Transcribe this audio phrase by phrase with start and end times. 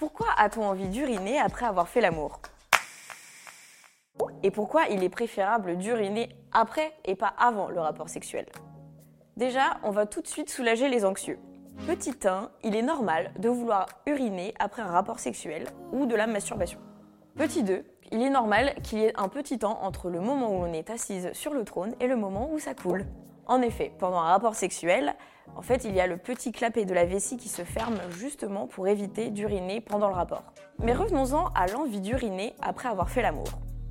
[0.00, 2.40] pourquoi a-t-on envie d'uriner après avoir fait l'amour?
[4.42, 8.46] Et pourquoi il est préférable d'uriner après et pas avant le rapport sexuel?
[9.36, 11.38] Déjà, on va tout de suite soulager les anxieux.
[11.86, 16.26] Petit 1, il est normal de vouloir uriner après un rapport sexuel ou de la
[16.26, 16.80] masturbation.
[17.36, 20.64] Petit 2, il est normal qu'il y ait un petit temps entre le moment où
[20.64, 23.06] on est assise sur le trône et le moment où ça coule.
[23.46, 25.14] En effet, pendant un rapport sexuel,
[25.56, 28.66] en fait, il y a le petit clapet de la vessie qui se ferme justement
[28.66, 30.44] pour éviter d'uriner pendant le rapport.
[30.78, 33.48] Mais revenons-en à l'envie d'uriner après avoir fait l'amour.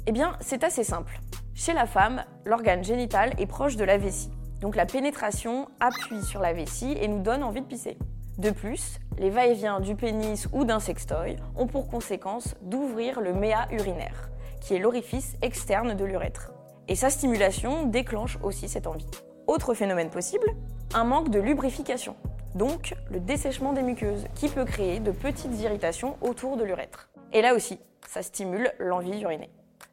[0.08, 1.20] Eh bien, c'est assez simple.
[1.54, 4.32] Chez la femme, l'organe génital est proche de la vessie.
[4.62, 7.98] Donc la pénétration appuie sur la vessie et nous donne envie de pisser.
[8.40, 13.68] De plus, les va-et-vient du pénis ou d'un sextoy ont pour conséquence d'ouvrir le méa
[13.70, 14.30] urinaire,
[14.62, 16.54] qui est l'orifice externe de l'urètre.
[16.88, 19.10] Et sa stimulation déclenche aussi cette envie.
[19.46, 20.48] Autre phénomène possible,
[20.94, 22.16] un manque de lubrification,
[22.56, 27.10] donc le dessèchement des muqueuses, qui peut créer de petites irritations autour de l'urètre.
[27.34, 29.50] Et là aussi, ça stimule l'envie d'uriner.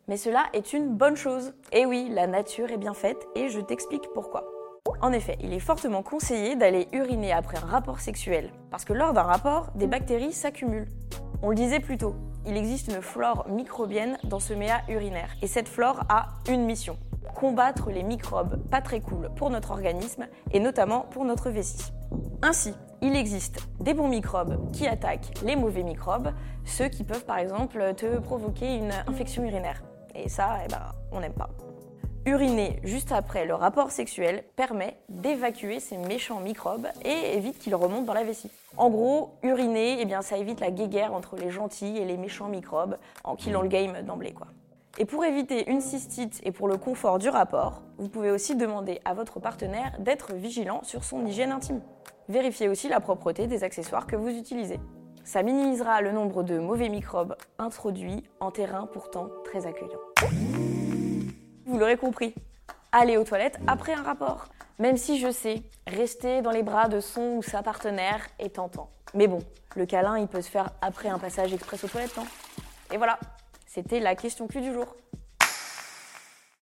[0.07, 1.53] Mais cela est une bonne chose.
[1.73, 4.56] Et oui, la nature est bien faite et je t'explique pourquoi.
[5.01, 9.13] En effet, il est fortement conseillé d'aller uriner après un rapport sexuel, parce que lors
[9.13, 10.89] d'un rapport, des bactéries s'accumulent.
[11.43, 12.15] On le disait plus tôt,
[12.47, 16.97] il existe une flore microbienne dans ce méa urinaire, et cette flore a une mission
[17.37, 21.93] combattre les microbes pas très cool pour notre organisme et notamment pour notre vessie.
[22.43, 26.33] Ainsi, il existe des bons microbes qui attaquent les mauvais microbes,
[26.65, 29.83] ceux qui peuvent par exemple te provoquer une infection urinaire.
[30.15, 30.81] Et ça, eh ben,
[31.13, 31.51] on n'aime pas.
[32.27, 38.03] Uriner juste après le rapport sexuel permet d'évacuer ces méchants microbes et évite qu'ils remontent
[38.03, 38.51] dans la vessie.
[38.77, 42.49] En gros, uriner, eh bien, ça évite la guéguerre entre les gentils et les méchants
[42.49, 44.33] microbes en killant le game d'emblée.
[44.33, 44.49] quoi.
[44.99, 49.01] Et pour éviter une cystite et pour le confort du rapport, vous pouvez aussi demander
[49.05, 51.81] à votre partenaire d'être vigilant sur son hygiène intime.
[52.29, 54.81] Vérifiez aussi la propreté des accessoires que vous utilisez.
[55.23, 60.01] Ça minimisera le nombre de mauvais microbes introduits en terrain pourtant très accueillant.
[61.67, 62.33] Vous l'aurez compris,
[62.93, 64.47] allez aux toilettes après un rapport.
[64.79, 68.89] Même si je sais, rester dans les bras de son ou sa partenaire est tentant.
[69.15, 69.41] Mais bon,
[69.75, 72.23] le câlin, il peut se faire après un passage express aux toilettes, non?
[72.93, 73.19] Et voilà,
[73.67, 74.87] c'était la question Q du jour.